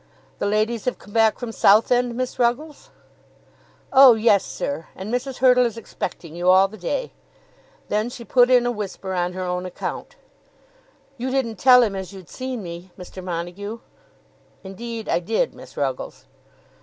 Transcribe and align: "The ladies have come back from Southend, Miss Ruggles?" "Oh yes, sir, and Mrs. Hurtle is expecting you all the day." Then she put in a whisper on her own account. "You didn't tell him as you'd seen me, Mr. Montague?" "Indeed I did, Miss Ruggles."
"The 0.39 0.47
ladies 0.47 0.85
have 0.85 0.97
come 0.97 1.13
back 1.13 1.37
from 1.37 1.51
Southend, 1.51 2.15
Miss 2.15 2.39
Ruggles?" 2.39 2.89
"Oh 3.93 4.15
yes, 4.15 4.43
sir, 4.43 4.87
and 4.95 5.13
Mrs. 5.13 5.37
Hurtle 5.37 5.63
is 5.67 5.77
expecting 5.77 6.35
you 6.35 6.49
all 6.49 6.67
the 6.67 6.75
day." 6.75 7.11
Then 7.87 8.09
she 8.09 8.25
put 8.25 8.49
in 8.49 8.65
a 8.65 8.71
whisper 8.71 9.13
on 9.13 9.33
her 9.33 9.43
own 9.43 9.63
account. 9.63 10.15
"You 11.19 11.29
didn't 11.29 11.57
tell 11.59 11.83
him 11.83 11.95
as 11.95 12.13
you'd 12.13 12.29
seen 12.29 12.63
me, 12.63 12.89
Mr. 12.97 13.23
Montague?" 13.23 13.77
"Indeed 14.63 15.07
I 15.07 15.19
did, 15.19 15.53
Miss 15.53 15.77
Ruggles." 15.77 16.25